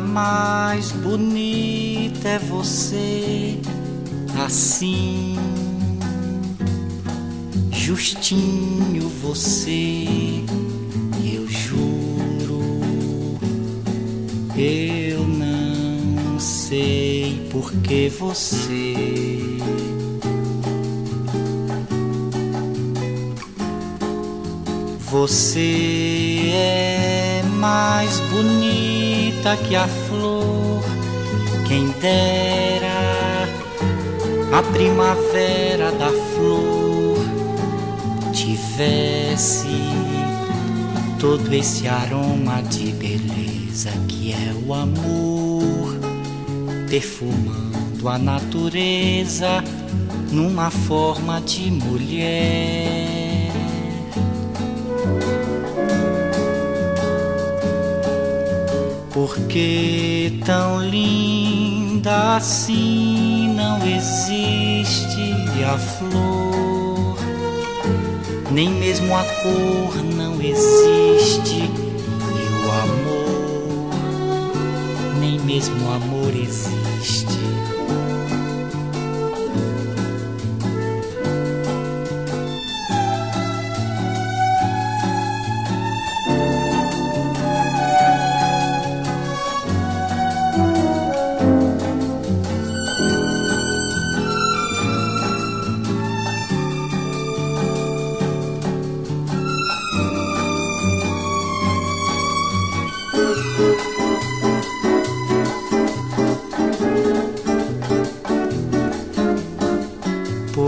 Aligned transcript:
mais 0.00 0.90
bonita 0.90 2.28
é 2.28 2.38
você 2.38 3.58
assim. 4.42 5.36
Justinho 7.70 9.08
você, 9.22 10.04
eu 11.22 11.46
juro, 11.46 12.80
eu 14.56 15.26
não 15.26 16.40
sei 16.40 17.46
por 17.50 17.70
que 17.82 18.08
você. 18.08 18.94
Você 25.10 26.50
é 26.52 27.42
mais 27.58 28.20
bonita 29.48 29.56
que 29.56 29.76
a 29.76 29.86
flor, 29.86 30.82
quem 31.66 31.88
dera 32.00 33.48
a 34.52 34.62
primavera 34.72 35.90
da 35.92 36.10
flor 36.10 37.18
tivesse 38.32 39.66
todo 41.18 41.52
esse 41.52 41.88
aroma 41.88 42.62
de 42.62 42.92
beleza 42.92 43.90
que 44.08 44.32
é 44.32 44.54
o 44.66 44.74
amor, 44.74 45.94
perfumando 46.88 48.08
a 48.08 48.18
natureza 48.18 49.62
numa 50.30 50.70
forma 50.70 51.40
de 51.40 51.70
mulher. 51.70 53.07
Porque 59.18 60.32
tão 60.46 60.80
linda 60.80 62.36
assim 62.36 63.52
não 63.52 63.78
existe 63.84 65.34
a 65.64 65.76
flor, 65.76 67.18
nem 68.52 68.70
mesmo 68.70 69.12
a 69.16 69.24
cor 69.24 69.96
não 70.14 70.40
existe, 70.40 71.68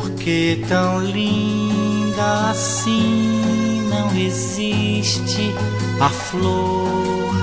Porque 0.00 0.62
tão 0.68 1.02
linda 1.02 2.50
assim 2.50 3.82
não 3.90 4.16
existe 4.16 5.52
a 6.00 6.08
flor, 6.08 7.34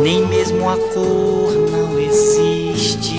nem 0.00 0.24
mesmo 0.28 0.70
a 0.70 0.76
cor 0.76 1.52
não 1.72 1.98
existe, 1.98 3.16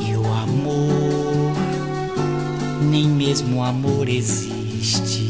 e 0.00 0.16
o 0.16 0.26
amor, 0.32 1.52
nem 2.90 3.06
mesmo 3.06 3.58
o 3.58 3.62
amor 3.64 4.08
existe. 4.08 5.29